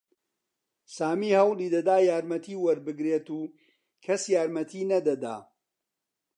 [0.95, 3.39] سامی هەوڵی دەدا یارمەتی وەربگرێت و
[4.05, 5.35] کەس یارمەتیی نەدەدا.